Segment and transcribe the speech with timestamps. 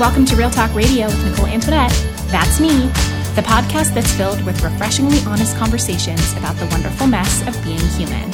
[0.00, 1.92] Welcome to Real Talk Radio with Nicole Antoinette.
[2.28, 2.86] That's me,
[3.36, 8.24] the podcast that's filled with refreshingly honest conversations about the wonderful mess of being human.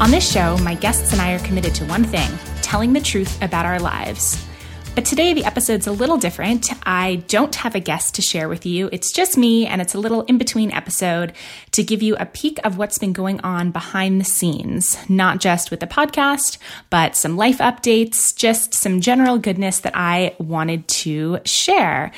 [0.00, 2.28] On this show, my guests and I are committed to one thing
[2.62, 4.44] telling the truth about our lives.
[4.96, 6.70] But today, the episode's a little different.
[6.86, 8.88] I don't have a guest to share with you.
[8.92, 11.34] It's just me, and it's a little in between episode
[11.72, 15.70] to give you a peek of what's been going on behind the scenes, not just
[15.70, 16.56] with the podcast,
[16.88, 22.10] but some life updates, just some general goodness that I wanted to share.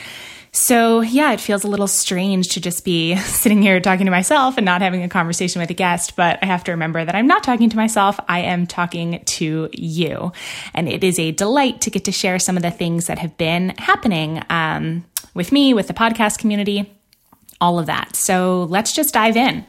[0.52, 4.56] So, yeah, it feels a little strange to just be sitting here talking to myself
[4.56, 7.26] and not having a conversation with a guest, but I have to remember that I'm
[7.26, 8.18] not talking to myself.
[8.28, 10.32] I am talking to you.
[10.74, 13.36] And it is a delight to get to share some of the things that have
[13.36, 16.92] been happening um, with me, with the podcast community,
[17.60, 18.16] all of that.
[18.16, 19.64] So, let's just dive in.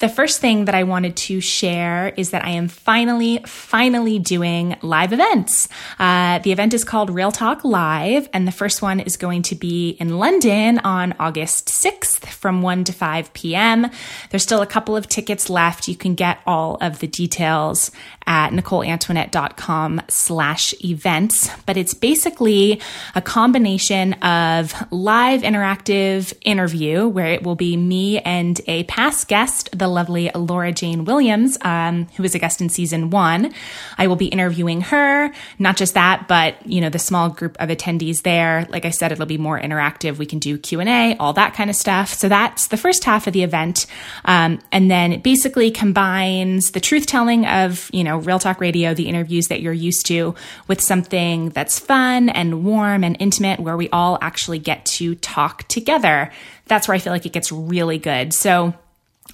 [0.00, 4.78] The first thing that I wanted to share is that I am finally, finally doing
[4.80, 5.68] live events.
[5.98, 9.54] Uh, the event is called Real Talk Live, and the first one is going to
[9.54, 13.90] be in London on August 6th from 1 to 5 p.m.
[14.30, 15.86] There's still a couple of tickets left.
[15.86, 17.90] You can get all of the details
[18.30, 22.80] at nicoleantoinette.com slash events, but it's basically
[23.16, 29.76] a combination of live interactive interview where it will be me and a past guest,
[29.76, 33.52] the lovely Laura Jane Williams, um, who was a guest in season one.
[33.98, 35.32] I will be interviewing her.
[35.58, 38.64] Not just that, but you know the small group of attendees there.
[38.70, 40.18] Like I said, it'll be more interactive.
[40.18, 42.14] We can do Q and A, all that kind of stuff.
[42.14, 43.86] So that's the first half of the event,
[44.24, 48.94] um, and then it basically combines the truth telling of you know Real Talk Radio,
[48.94, 50.34] the interviews that you're used to,
[50.68, 55.66] with something that's fun and warm and intimate, where we all actually get to talk
[55.68, 56.30] together.
[56.66, 58.32] That's where I feel like it gets really good.
[58.32, 58.74] So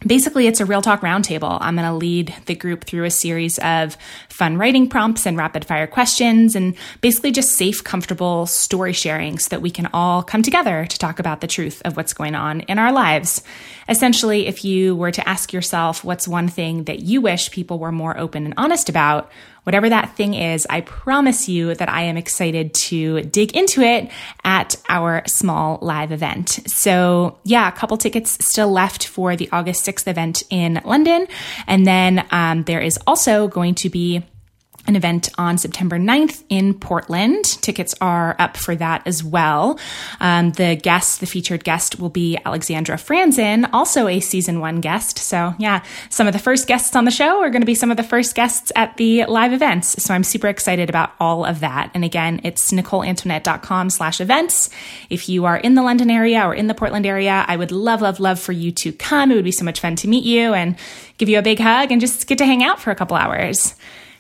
[0.05, 1.59] Basically, it's a real talk roundtable.
[1.61, 3.97] I'm going to lead the group through a series of
[4.29, 9.49] fun writing prompts and rapid fire questions, and basically just safe, comfortable story sharing so
[9.51, 12.61] that we can all come together to talk about the truth of what's going on
[12.63, 13.43] in our lives.
[13.89, 17.93] Essentially, if you were to ask yourself what's one thing that you wish people were
[17.93, 19.31] more open and honest about,
[19.67, 24.13] Whatever that thing is, I promise you that I am excited to dig into it
[24.45, 26.61] at our small live event.
[26.69, 31.27] So, yeah, a couple tickets still left for the August 6th event in London.
[31.67, 34.23] And then um, there is also going to be
[34.87, 37.45] an event on September 9th in Portland.
[37.45, 39.79] Tickets are up for that as well.
[40.21, 45.19] Um, the guest, the featured guest, will be Alexandra Franzen, also a season one guest.
[45.19, 47.91] So, yeah, some of the first guests on the show are going to be some
[47.91, 50.03] of the first guests at the live events.
[50.03, 51.91] So, I'm super excited about all of that.
[51.95, 54.71] And again, it's nicoleantoinette.com slash events.
[55.11, 58.03] If you are in the London area or in the Portland area, I would love,
[58.03, 59.31] love, love for you to come.
[59.31, 60.77] It would be so much fun to meet you and
[61.19, 63.75] give you a big hug and just get to hang out for a couple hours.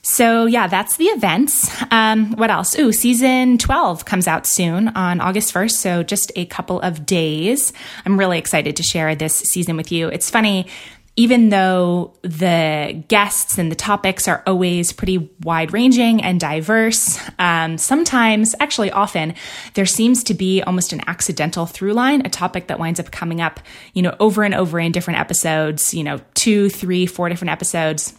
[0.09, 1.69] So yeah, that's the events.
[1.91, 2.78] Um, what else?
[2.78, 5.72] Ooh, season 12 comes out soon on August 1st.
[5.72, 7.72] So just a couple of days.
[8.05, 10.06] I'm really excited to share this season with you.
[10.06, 10.69] It's funny.
[11.17, 17.77] Even though the guests and the topics are always pretty wide ranging and diverse, um,
[17.77, 19.34] sometimes, actually often,
[19.75, 23.41] there seems to be almost an accidental through line, a topic that winds up coming
[23.41, 23.59] up,
[23.93, 28.15] you know, over and over in different episodes, you know, two, three, four different episodes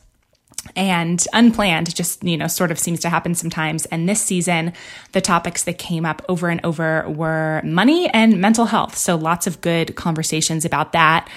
[0.76, 4.74] and unplanned just you know sort of seems to happen sometimes and this season
[5.12, 9.48] the topics that came up over and over were money and mental health so lots
[9.48, 11.28] of good conversations about that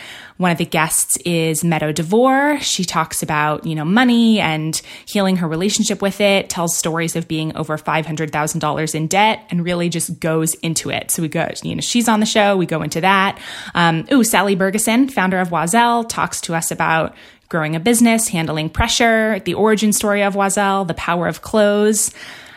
[0.40, 2.62] one of the guests is Meadow DeVor.
[2.62, 7.28] She talks about, you know, money and healing her relationship with it, tells stories of
[7.28, 11.10] being over $500,000 in debt and really just goes into it.
[11.10, 12.56] So we go, you know, she's on the show.
[12.56, 13.38] We go into that.
[13.74, 17.14] Um, ooh, Sally Bergesen, founder of Oiselle, talks to us about
[17.50, 22.10] growing a business, handling pressure, the origin story of Oiselle, the power of clothes.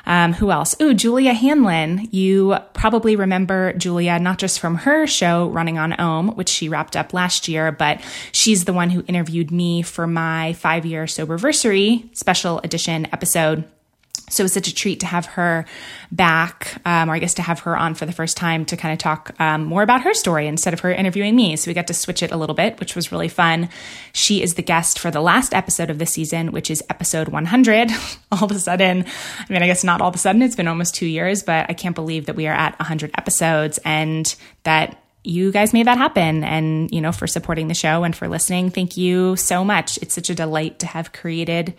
[0.06, 0.76] Um, who else?
[0.81, 2.09] Ooh, Julia Hanlon.
[2.12, 6.96] You probably remember Julia not just from her show Running on Om, which she wrapped
[6.96, 12.16] up last year, but she's the one who interviewed me for my five year soberversary
[12.16, 13.63] special edition episode
[14.33, 15.65] so it was such a treat to have her
[16.12, 18.94] back, um, or I guess to have her on for the first time to kind
[18.94, 21.56] of talk um, more about her story instead of her interviewing me.
[21.56, 23.69] So we got to switch it a little bit, which was really fun.
[24.12, 27.91] She is the guest for the last episode of the season, which is episode 100.
[28.31, 29.06] all of a sudden,
[29.39, 31.68] I mean, I guess not all of a sudden, it's been almost two years, but
[31.69, 35.97] I can't believe that we are at 100 episodes and that you guys made that
[35.97, 39.97] happen and you know for supporting the show and for listening thank you so much
[40.01, 41.74] it's such a delight to have created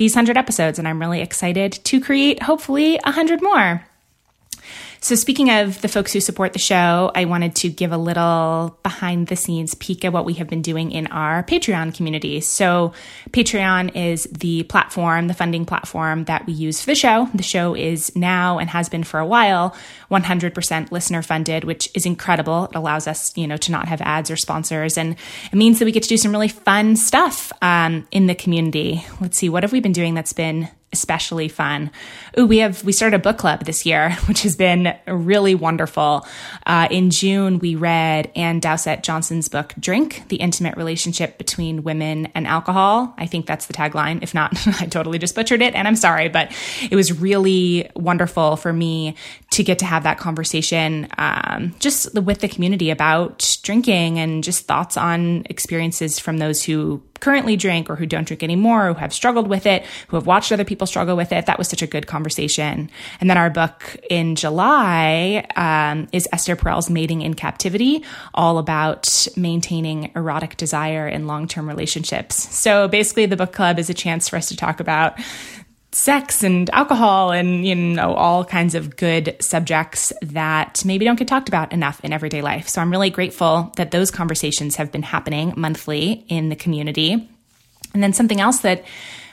[0.00, 3.86] these 100 episodes, and I'm really excited to create hopefully 100 more.
[5.02, 8.78] So, speaking of the folks who support the show, I wanted to give a little
[8.82, 12.40] behind the scenes peek at what we have been doing in our Patreon community.
[12.42, 12.92] So,
[13.30, 17.28] Patreon is the platform, the funding platform that we use for the show.
[17.34, 19.74] The show is now and has been for a while
[20.10, 22.64] 100% listener funded, which is incredible.
[22.64, 25.16] It allows us, you know, to not have ads or sponsors, and
[25.50, 29.02] it means that we get to do some really fun stuff um, in the community.
[29.18, 31.90] Let's see, what have we been doing that's been especially fun.
[32.38, 36.26] Ooh, we have we started a book club this year, which has been really wonderful.
[36.66, 42.26] Uh, in June, we read Ann Dowsett Johnson's book "Drink: The Intimate Relationship Between Women
[42.34, 44.22] and Alcohol." I think that's the tagline.
[44.22, 46.28] If not, I totally just butchered it, and I'm sorry.
[46.28, 46.52] But
[46.90, 49.14] it was really wonderful for me
[49.50, 54.66] to get to have that conversation, um, just with the community about drinking and just
[54.66, 59.12] thoughts on experiences from those who currently drink or who don't drink anymore, who have
[59.12, 61.46] struggled with it, who have watched other people struggle with it.
[61.46, 62.90] That was such a good conversation.
[63.20, 68.02] And then our book in July um, is Esther Perel's Mating in Captivity,
[68.34, 72.36] all about maintaining erotic desire in long term relationships.
[72.54, 75.18] So basically, the book club is a chance for us to talk about
[75.92, 81.26] sex and alcohol and you know all kinds of good subjects that maybe don't get
[81.26, 82.68] talked about enough in everyday life.
[82.68, 87.28] So I'm really grateful that those conversations have been happening monthly in the community.
[87.92, 88.84] And then something else that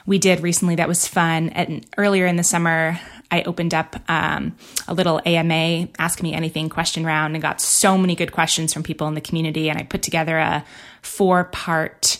[0.08, 3.00] we did recently that was fun earlier in the summer
[3.30, 4.56] I opened up um,
[4.88, 8.84] a little AMA Ask Me Anything question round and got so many good questions from
[8.84, 9.70] people in the community.
[9.70, 10.64] And I put together a
[11.02, 12.17] four part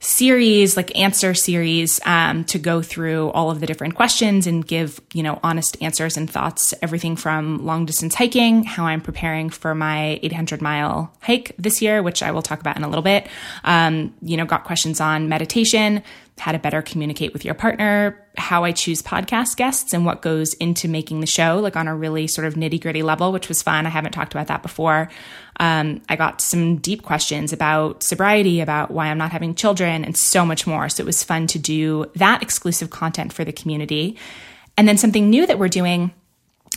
[0.00, 5.00] series, like answer series, um, to go through all of the different questions and give,
[5.12, 6.72] you know, honest answers and thoughts.
[6.82, 12.02] Everything from long distance hiking, how I'm preparing for my 800 mile hike this year,
[12.02, 13.26] which I will talk about in a little bit.
[13.64, 16.02] Um, you know, got questions on meditation,
[16.38, 20.54] how to better communicate with your partner, how I choose podcast guests and what goes
[20.54, 23.62] into making the show, like on a really sort of nitty gritty level, which was
[23.62, 23.86] fun.
[23.86, 25.10] I haven't talked about that before.
[25.60, 30.16] Um, I got some deep questions about sobriety, about why I'm not having children, and
[30.16, 30.88] so much more.
[30.88, 34.16] So it was fun to do that exclusive content for the community.
[34.76, 36.12] And then something new that we're doing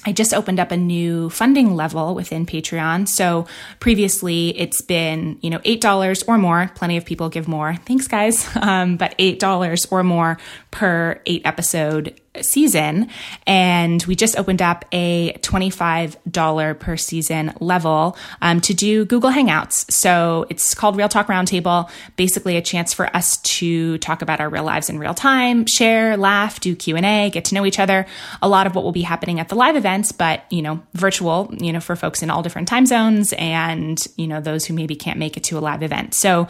[0.06, 3.07] I just opened up a new funding level within Patreon.
[3.07, 3.45] So
[3.80, 6.71] previously it's been, you know, $8 or more.
[6.75, 7.75] Plenty of people give more.
[7.75, 8.48] Thanks, guys.
[8.62, 10.38] Um, but $8 or more
[10.69, 13.10] per eight episode season.
[13.45, 19.92] And we just opened up a $25 per season level um, to do Google Hangouts.
[19.92, 24.50] So it's called Real Talk Roundtable, basically a chance for us to talk about our
[24.50, 28.06] real lives in real time, share, laugh, do Q&A, get to know each other.
[28.42, 31.54] A lot of what will be happening at the live events, but, you know, virtual,
[31.60, 34.95] you know, for folks in all different time zones and, you know, those who maybe
[34.95, 36.13] can't make it to a live event.
[36.13, 36.48] So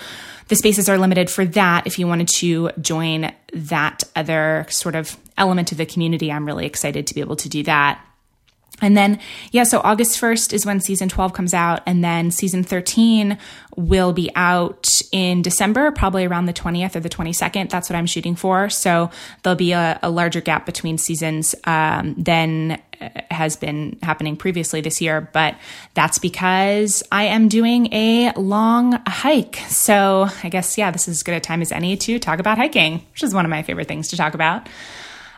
[0.48, 1.88] the spaces are limited for that.
[1.88, 6.66] If you wanted to join that other sort of element of the community, I'm really
[6.66, 8.04] excited to be able to do that.
[8.82, 9.20] And then,
[9.52, 11.82] yeah, so August 1st is when season 12 comes out.
[11.86, 13.38] And then season 13
[13.76, 17.70] will be out in December, probably around the 20th or the 22nd.
[17.70, 18.70] That's what I'm shooting for.
[18.70, 19.12] So
[19.44, 24.82] there'll be a, a larger gap between seasons um, than uh, has been happening previously
[24.82, 25.30] this year.
[25.34, 25.56] But
[25.94, 29.58] that's because I am doing a long hike.
[29.68, 32.58] So I guess, yeah, this is as good a time as any to talk about
[32.58, 34.68] hiking, which is one of my favorite things to talk about.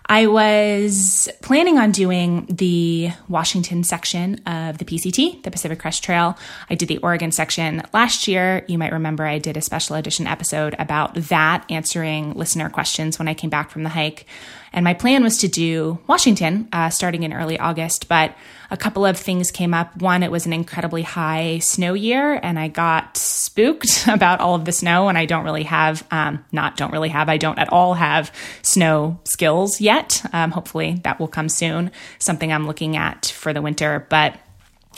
[0.08, 6.38] I was planning on doing the Washington section of the PCT, the Pacific Crest Trail.
[6.70, 8.66] I did the Oregon section last year.
[8.68, 13.28] You might remember I did a special edition episode about that, answering listener questions when
[13.30, 14.26] I came back from the hike.
[14.74, 18.36] And my plan was to do Washington uh, starting in early August, but
[18.72, 20.02] a couple of things came up.
[20.02, 24.66] One, it was an incredibly high snow year, and I got spooked about all of
[24.66, 25.10] the snow.
[25.10, 28.32] And I don't really have, um, not don't really have, I don't at all have
[28.64, 30.24] snow skills yet.
[30.34, 31.92] Um, hopefully that will come soon.
[32.18, 34.08] Something I'm looking at for the winter.
[34.10, 34.40] But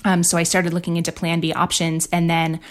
[0.06, 2.62] um, so I started looking into Plan B options, and then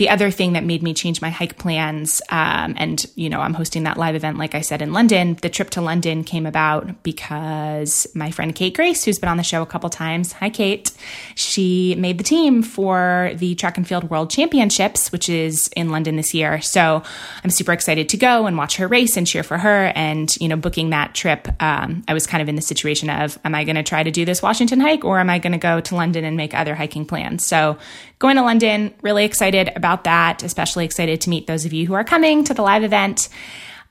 [0.00, 3.52] the other thing that made me change my hike plans, um, and you know, I'm
[3.52, 5.36] hosting that live event, like I said, in London.
[5.42, 9.42] The trip to London came about because my friend Kate Grace, who's been on the
[9.42, 10.90] show a couple times, hi Kate,
[11.34, 16.16] she made the team for the Track and Field World Championships, which is in London
[16.16, 16.62] this year.
[16.62, 17.02] So
[17.44, 19.92] I'm super excited to go and watch her race and cheer for her.
[19.94, 23.38] And you know, booking that trip, um, I was kind of in the situation of,
[23.44, 25.58] am I going to try to do this Washington hike, or am I going to
[25.58, 27.46] go to London and make other hiking plans?
[27.46, 27.76] So
[28.20, 31.94] going to London, really excited about that, especially excited to meet those of you who
[31.94, 33.28] are coming to the live event.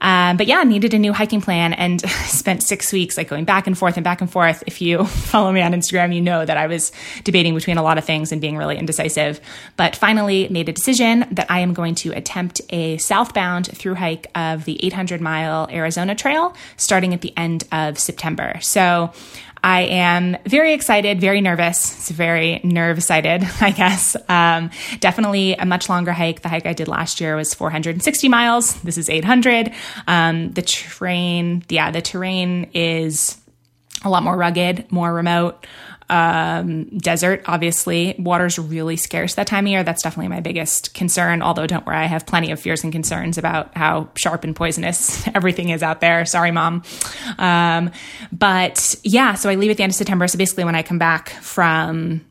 [0.02, 3.68] Um, but yeah, needed a new hiking plan and spent six weeks like going back
[3.68, 4.64] and forth and back and forth.
[4.66, 6.92] If you follow me on Instagram, you know that I was
[7.24, 9.42] debating between a lot of things and being really indecisive.
[9.76, 14.28] But finally made a decision that I am going to attempt a southbound through hike
[14.36, 18.60] of the 800 mile Arizona Trail starting at the end of September.
[18.62, 19.12] So
[19.64, 21.98] I am very excited, very nervous.
[21.98, 24.16] It's very nerve sighted, I guess.
[24.28, 26.42] Um, definitely a much longer hike.
[26.42, 28.76] The hike I did last year was 460 miles.
[28.82, 29.72] This is 800.
[30.08, 33.38] Um, the train, yeah, the terrain is
[34.04, 35.66] a lot more rugged, more remote
[36.10, 38.16] um, desert, obviously.
[38.18, 39.84] Water's really scarce that time of year.
[39.84, 41.42] That's definitely my biggest concern.
[41.42, 45.28] Although, don't worry, I have plenty of fears and concerns about how sharp and poisonous
[45.36, 46.26] everything is out there.
[46.26, 46.84] Sorry, mom.
[47.38, 47.92] Um,
[48.32, 50.28] but yeah, so I leave at the end of September.
[50.28, 52.26] So basically, when I come back from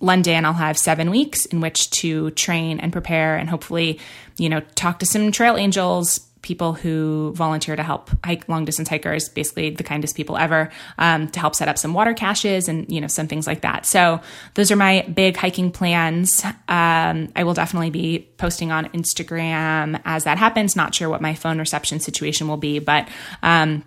[0.00, 4.00] London, I'll have seven weeks in which to train and prepare and hopefully,
[4.36, 8.88] you know, talk to some trail angels, people who volunteer to help hike long distance
[8.88, 12.90] hikers, basically the kindest people ever, um, to help set up some water caches and
[12.90, 13.86] you know some things like that.
[13.86, 14.20] So
[14.54, 16.44] those are my big hiking plans.
[16.68, 20.76] Um, I will definitely be posting on Instagram as that happens.
[20.76, 23.08] Not sure what my phone reception situation will be, but.
[23.42, 23.84] Um,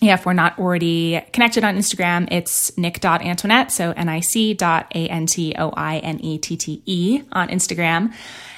[0.00, 5.52] yeah, if we're not already connected on Instagram, it's nick.antoinette, so N-I-C dot A-N-T-O-I-N-E-T-T-E
[7.32, 8.12] on Instagram.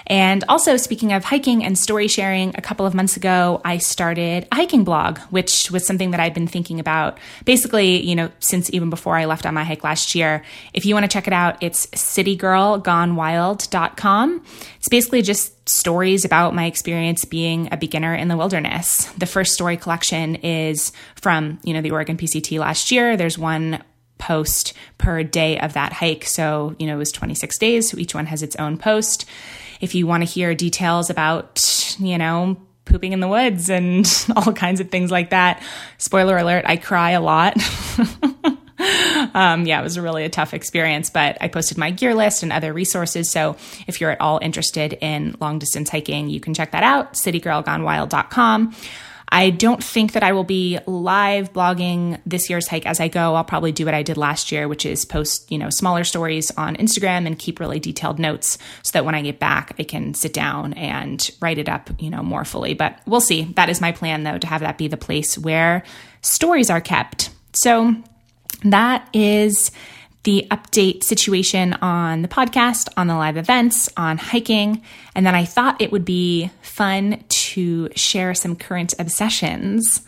[0.06, 4.46] And also, speaking of hiking and story sharing, a couple of months ago, I started
[4.52, 8.72] a hiking blog, which was something that I'd been thinking about basically, you know, since
[8.72, 10.44] even before I left on my hike last year.
[10.72, 14.44] If you want to check it out, it's citygirlgonewild.com.
[14.76, 19.06] It's basically just stories about my experience being a beginner in the wilderness.
[19.18, 23.16] The first story collection is from, you know, the Oregon PCT last year.
[23.16, 23.82] There's one
[24.18, 26.24] post per day of that hike.
[26.24, 27.90] So, you know, it was 26 days.
[27.90, 29.26] So each one has its own post.
[29.80, 34.06] If you want to hear details about, you know, pooping in the woods and
[34.36, 35.62] all kinds of things like that,
[35.98, 37.56] spoiler alert, I cry a lot.
[39.34, 42.52] um, yeah, it was really a tough experience, but I posted my gear list and
[42.52, 43.30] other resources.
[43.30, 43.56] So
[43.86, 48.74] if you're at all interested in long distance hiking, you can check that out, citygirlgonewild.com.
[49.36, 53.34] I don't think that I will be live blogging this year's hike as I go.
[53.34, 56.50] I'll probably do what I did last year, which is post, you know, smaller stories
[56.52, 60.14] on Instagram and keep really detailed notes so that when I get back, I can
[60.14, 62.72] sit down and write it up, you know, more fully.
[62.72, 63.42] But we'll see.
[63.56, 65.82] That is my plan though, to have that be the place where
[66.22, 67.28] stories are kept.
[67.52, 67.94] So
[68.64, 69.70] that is
[70.26, 74.82] the update situation on the podcast, on the live events, on hiking.
[75.14, 80.00] And then I thought it would be fun to share some current obsessions.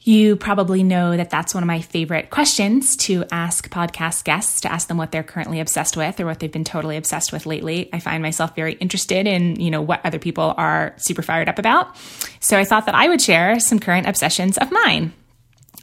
[0.00, 4.72] You probably know that that's one of my favorite questions to ask podcast guests, to
[4.72, 7.90] ask them what they're currently obsessed with or what they've been totally obsessed with lately.
[7.92, 11.60] I find myself very interested in, you know, what other people are super fired up
[11.60, 11.96] about.
[12.40, 15.12] So I thought that I would share some current obsessions of mine.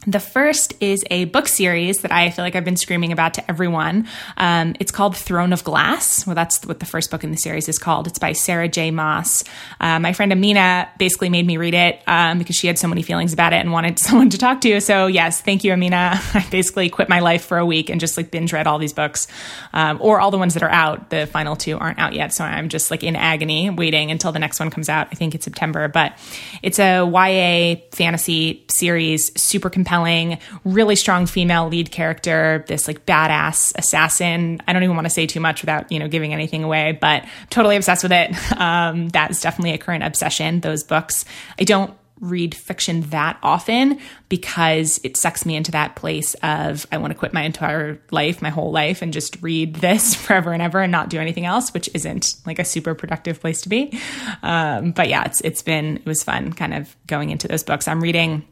[0.07, 3.51] The first is a book series that I feel like I've been screaming about to
[3.51, 4.07] everyone.
[4.37, 6.25] Um, it's called Throne of Glass.
[6.25, 8.07] Well, that's what the first book in the series is called.
[8.07, 8.91] It's by Sarah J.
[8.91, 9.43] Maas.
[9.81, 13.01] Uh, my friend Amina basically made me read it um, because she had so many
[13.01, 14.79] feelings about it and wanted someone to talk to.
[14.79, 16.21] So, yes, thank you, Amina.
[16.33, 18.93] I basically quit my life for a week and just like binge read all these
[18.93, 19.27] books,
[19.73, 21.09] um, or all the ones that are out.
[21.09, 22.33] The final two aren't out yet.
[22.33, 25.09] So I'm just like in agony waiting until the next one comes out.
[25.11, 26.17] I think it's September, but
[26.63, 33.73] it's a YA fantasy series, super compelling, really strong female lead character, this like badass
[33.75, 34.61] assassin.
[34.67, 37.25] I don't even want to say too much without, you know, giving anything away, but
[37.49, 38.35] totally obsessed with it.
[38.59, 41.23] Um, that is definitely a current obsession, those books.
[41.59, 46.97] I don't read fiction that often because it sucks me into that place of I
[46.97, 50.61] want to quit my entire life, my whole life, and just read this forever and
[50.61, 53.97] ever and not do anything else, which isn't like a super productive place to be.
[54.43, 57.87] Um, but yeah, it's it's been it was fun kind of going into those books.
[57.87, 58.45] I'm reading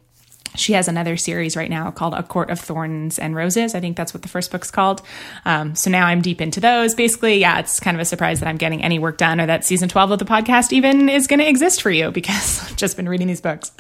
[0.56, 3.76] she has another series right now called A Court of Thorns and Roses.
[3.76, 5.02] I think that's what the first book's called.
[5.46, 6.96] Um, so now I'm deep into those.
[6.96, 9.66] Basically, yeah, it's kind of a surprise that I'm getting any work done or that
[9.66, 12.96] season 12 of the podcast even is going to exist for you because I've just
[12.98, 13.72] been reading these books.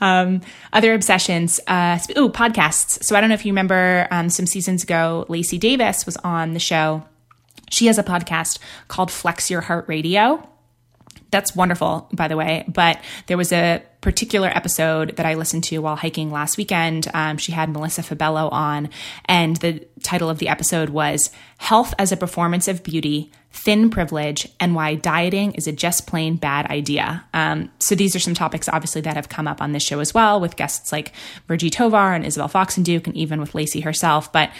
[0.00, 0.40] Um,
[0.72, 3.04] other obsessions, uh, oh, podcasts.
[3.04, 6.54] So I don't know if you remember um, some seasons ago, Lacey Davis was on
[6.54, 7.04] the show.
[7.70, 10.48] She has a podcast called Flex Your Heart Radio
[11.30, 12.64] that's wonderful, by the way.
[12.68, 17.08] But there was a particular episode that I listened to while hiking last weekend.
[17.12, 18.88] Um, she had Melissa Fabello on,
[19.26, 24.48] and the title of the episode was Health as a Performance of Beauty, Thin Privilege,
[24.60, 27.24] and Why Dieting is a Just Plain Bad Idea.
[27.34, 30.14] Um, so these are some topics, obviously, that have come up on this show as
[30.14, 31.12] well with guests like
[31.48, 34.32] Virgie Tovar and Isabel Foxen-Duke, and even with Lacey herself.
[34.32, 34.50] But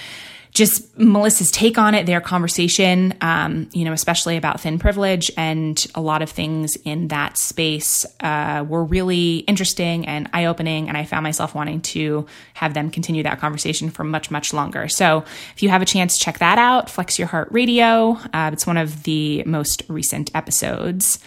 [0.53, 5.87] just Melissa's take on it, their conversation, um, you know, especially about thin privilege and
[5.95, 10.89] a lot of things in that space uh, were really interesting and eye opening.
[10.89, 14.89] And I found myself wanting to have them continue that conversation for much, much longer.
[14.89, 15.25] So
[15.55, 16.91] if you have a chance, check that out.
[16.91, 18.19] Flex Your Heart Radio.
[18.33, 21.19] Uh, it's one of the most recent episodes.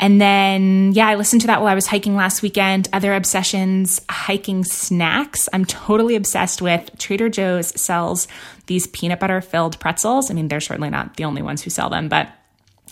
[0.00, 2.88] And then, yeah, I listened to that while I was hiking last weekend.
[2.90, 5.46] Other obsessions, hiking snacks.
[5.52, 8.26] I'm totally obsessed with Trader Joe's sells
[8.66, 10.30] these peanut butter filled pretzels.
[10.30, 12.28] I mean, they're certainly not the only ones who sell them, but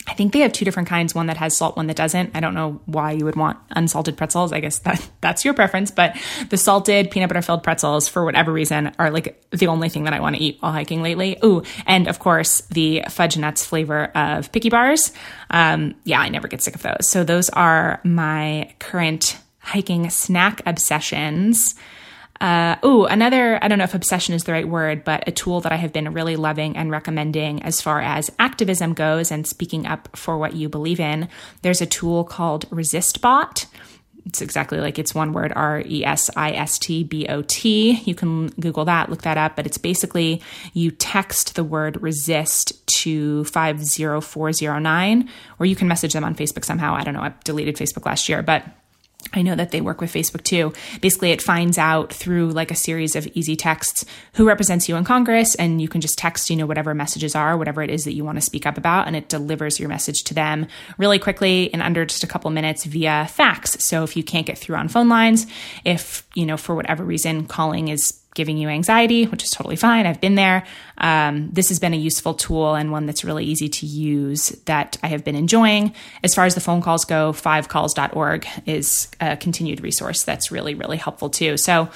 [0.07, 2.35] I think they have two different kinds, one that has salt, one that doesn't.
[2.35, 4.52] I don't know why you would want unsalted pretzels.
[4.52, 6.17] I guess that that's your preference, but
[6.50, 10.12] the salted peanut butter filled pretzels for whatever reason are like the only thing that
[10.12, 11.38] I want to eat while hiking lately.
[11.45, 15.12] Ooh, and of course the fudge nuts flavor of picky bars.
[15.50, 17.09] Um, yeah, I never get sick of those.
[17.09, 21.75] So those are my current hiking snack obsessions.
[22.40, 25.61] Uh, oh, another, I don't know if obsession is the right word, but a tool
[25.62, 29.87] that I have been really loving and recommending as far as activism goes and speaking
[29.87, 31.28] up for what you believe in.
[31.62, 33.66] There's a tool called ResistBot.
[34.26, 38.02] It's exactly like it's one word, R E S I S T B O T.
[38.04, 40.42] You can Google that, look that up, but it's basically
[40.75, 45.28] you text the word resist to 50409,
[45.59, 46.95] or you can message them on Facebook somehow.
[46.95, 48.64] I don't know, I deleted Facebook last year, but
[49.35, 50.73] I know that they work with Facebook too.
[51.01, 54.05] Basically, it finds out through like a series of easy texts
[54.35, 57.57] who represents you in Congress, and you can just text, you know, whatever messages are,
[57.57, 60.25] whatever it is that you want to speak up about, and it delivers your message
[60.25, 60.67] to them
[60.97, 63.77] really quickly in under just a couple minutes via fax.
[63.85, 65.47] So if you can't get through on phone lines,
[65.85, 70.07] if, you know, for whatever reason calling is giving you anxiety, which is totally fine.
[70.07, 70.64] I've been there.
[70.97, 74.97] Um, this has been a useful tool and one that's really easy to use that
[75.02, 75.92] I have been enjoying.
[76.23, 80.97] As far as the phone calls go, fivecalls.org is a continued resource that's really, really
[80.97, 81.57] helpful too.
[81.57, 81.90] So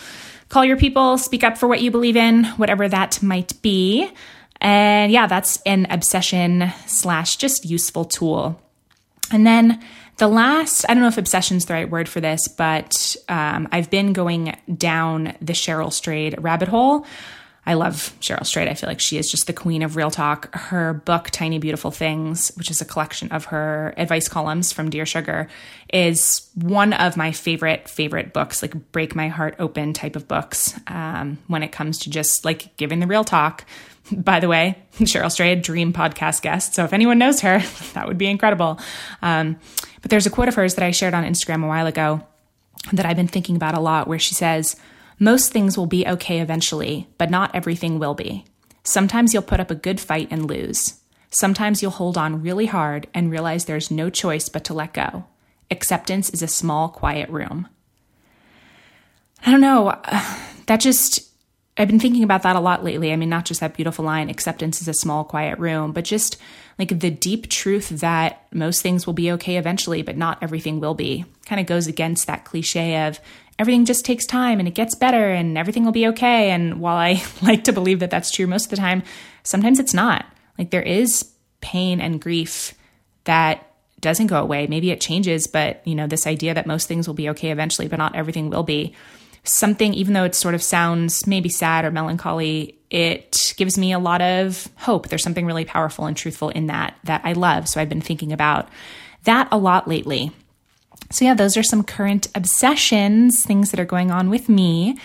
[0.49, 4.11] call your people, speak up for what you believe in, whatever that might be.
[4.61, 8.61] And yeah, that's an obsession slash just useful tool.
[9.31, 9.81] And then
[10.19, 13.69] the last, I don't know if obsession is the right word for this, but um,
[13.73, 17.07] I've been going down the Cheryl Strayed rabbit hole.
[17.65, 18.67] I love Cheryl Strayed.
[18.67, 20.53] I feel like she is just the queen of real talk.
[20.53, 25.07] Her book, Tiny Beautiful Things, which is a collection of her advice columns from Dear
[25.07, 25.47] Sugar,
[25.93, 30.75] is one of my favorite, favorite books, like break my heart open type of books
[30.89, 33.65] um, when it comes to just like giving the real talk.
[34.11, 36.75] By the way, Cheryl Strayed, dream podcast guest.
[36.75, 37.59] So if anyone knows her,
[37.95, 38.81] that would be incredible.
[39.23, 39.57] Um,
[40.01, 42.27] but there's a quote of hers that I shared on Instagram a while ago
[42.93, 44.75] that I've been thinking about a lot where she says,
[45.19, 48.45] Most things will be okay eventually, but not everything will be.
[48.85, 51.01] Sometimes you'll put up a good fight and lose.
[51.31, 55.25] Sometimes you'll hold on really hard and realize there's no choice but to let go.
[55.71, 57.69] Acceptance is a small, quiet room.
[59.45, 60.01] I don't know.
[60.67, 61.33] That just
[61.77, 63.13] I've been thinking about that a lot lately.
[63.13, 66.37] I mean, not just that beautiful line, acceptance is a small, quiet room, but just
[66.79, 70.95] like the deep truth that most things will be okay eventually, but not everything will
[70.95, 71.25] be.
[71.47, 73.21] Kind of goes against that cliche of
[73.59, 76.51] everything just takes time and it gets better and everything will be okay.
[76.51, 79.03] And while I like to believe that that's true most of the time,
[79.43, 80.27] sometimes it's not.
[80.59, 81.31] Like there is
[81.61, 82.75] pain and grief
[83.25, 83.69] that
[84.01, 84.67] doesn't go away.
[84.67, 87.89] Maybe it changes, but you know, this idea that most things will be okay eventually,
[87.89, 88.95] but not everything will be
[89.45, 93.99] something, even though it sort of sounds maybe sad or melancholy, it gives me a
[93.99, 95.09] lot of hope.
[95.09, 97.69] There's something really powerful and truthful in that that I love.
[97.69, 98.69] So I've been thinking about
[99.25, 100.31] that a lot lately.
[101.11, 104.99] So yeah, those are some current obsessions, things that are going on with me.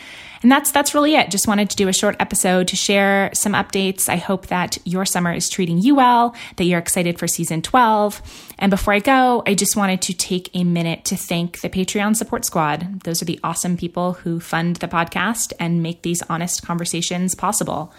[0.44, 1.32] And that's that's really it.
[1.32, 4.10] Just wanted to do a short episode to share some updates.
[4.10, 8.22] I hope that your summer is treating you well, that you're excited for season 12.
[8.60, 12.16] And before I go, I just wanted to take a minute to thank the Patreon
[12.16, 13.02] support squad.
[13.04, 17.94] Those are the awesome people who fund the podcast and make these honest conversations possible.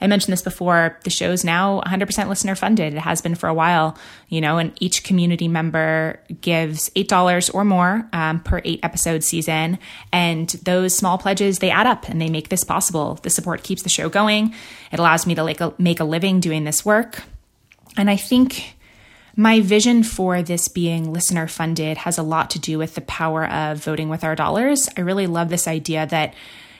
[0.00, 0.98] I mentioned this before.
[1.04, 2.94] The show's now 100% listener funded.
[2.94, 3.96] It has been for a while,
[4.28, 9.78] you know, and each community member gives $8 or more um, per eight episode season.
[10.12, 13.14] And those small pledges, they add up and they make this possible.
[13.22, 14.54] The support keeps the show going.
[14.92, 17.22] It allows me to like a, make a living doing this work.
[17.96, 18.76] And I think
[19.36, 23.46] my vision for this being listener funded has a lot to do with the power
[23.46, 24.88] of voting with our dollars.
[24.96, 26.34] I really love this idea that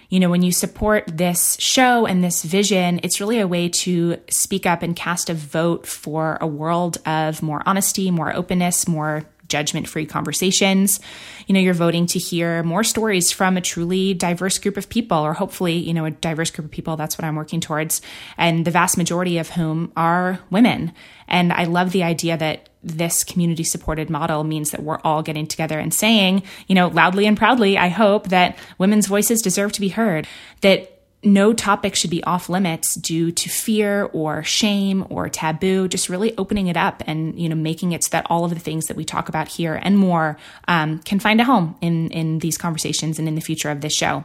[0.08, 4.18] you know, when you support this show and this vision, it's really a way to
[4.30, 9.24] speak up and cast a vote for a world of more honesty, more openness, more
[9.48, 11.00] judgment free conversations.
[11.46, 15.18] You know, you're voting to hear more stories from a truly diverse group of people,
[15.18, 16.96] or hopefully, you know, a diverse group of people.
[16.96, 18.02] That's what I'm working towards.
[18.36, 20.92] And the vast majority of whom are women.
[21.28, 25.46] And I love the idea that this community supported model means that we're all getting
[25.46, 29.80] together and saying, you know, loudly and proudly, I hope that women's voices deserve to
[29.80, 30.28] be heard,
[30.60, 30.95] that
[31.26, 36.36] no topic should be off limits due to fear or shame or taboo just really
[36.38, 38.96] opening it up and you know making it so that all of the things that
[38.96, 43.18] we talk about here and more um, can find a home in in these conversations
[43.18, 44.24] and in the future of this show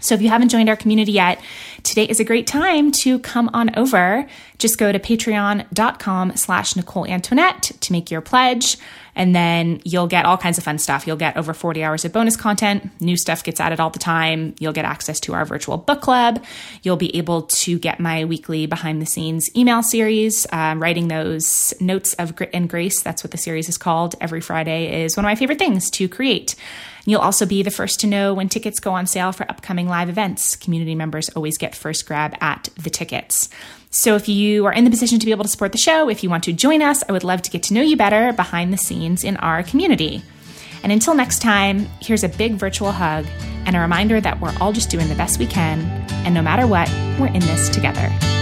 [0.00, 1.40] so if you haven't joined our community yet,
[1.82, 4.26] today is a great time to come on over.
[4.58, 8.76] Just go to patreon.com slash Nicole Antoinette to make your pledge.
[9.14, 11.06] And then you'll get all kinds of fun stuff.
[11.06, 12.90] You'll get over 40 hours of bonus content.
[13.00, 14.56] New stuff gets added all the time.
[14.58, 16.44] You'll get access to our virtual book club.
[16.82, 21.72] You'll be able to get my weekly behind the scenes email series, um, writing those
[21.80, 23.00] notes of grit and grace.
[23.00, 24.16] That's what the series is called.
[24.20, 26.56] Every Friday is one of my favorite things to create.
[27.04, 30.08] You'll also be the first to know when tickets go on sale for upcoming live
[30.08, 30.56] events.
[30.56, 33.50] Community members always get first grab at the tickets.
[33.90, 36.22] So if you are in the position to be able to support the show, if
[36.22, 38.72] you want to join us, I would love to get to know you better behind
[38.72, 40.22] the scenes in our community.
[40.82, 43.26] And until next time, here's a big virtual hug
[43.66, 45.80] and a reminder that we're all just doing the best we can.
[46.26, 46.88] And no matter what,
[47.18, 48.33] we're in this together.